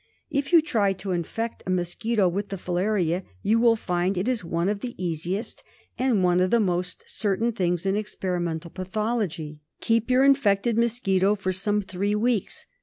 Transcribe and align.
If 0.31 0.51
you 0.51 0.63
try 0.63 0.93
to 0.93 1.11
infect 1.11 1.61
a 1.67 1.69
mosquito 1.69 2.27
with 2.27 2.47
the 2.49 2.57
filaria, 2.57 3.21
you 3.43 3.59
will 3.59 3.75
find 3.75 4.17
it 4.17 4.27
is 4.27 4.43
one 4.43 4.67
of 4.67 4.79
the 4.79 4.95
easiest 4.97 5.63
and 5.95 6.23
one 6.23 6.39
of 6.39 6.49
the 6.49 6.59
most 6.59 7.03
certain 7.05 7.51
things 7.51 7.85
in 7.85 7.95
experimental 7.95 8.71
pathology. 8.71 9.61
Keep 9.79 10.09
your 10.09 10.23
infected 10.23 10.75
mosquito 10.75 11.35
for 11.35 11.53
some 11.53 11.83
three 11.83 12.15
weeks. 12.15 12.65